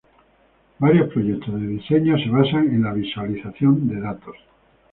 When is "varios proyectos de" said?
0.79-1.67